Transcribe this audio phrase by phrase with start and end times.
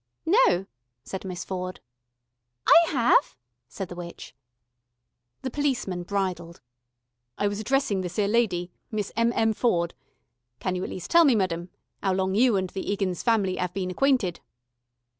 [0.25, 0.65] "No,"
[1.03, 1.79] said Miss Ford.
[2.65, 3.35] "I have,"
[3.67, 4.33] said the witch.
[5.43, 6.59] The policeman bridled.
[7.37, 9.53] "I was addressing this 'ere lady, Miss M.M.
[9.53, 9.93] Ford.
[10.59, 11.69] Can you at least tell me, meddem,
[12.01, 14.39] 'ow long you and the 'Iggins family 'ave been acquainted?"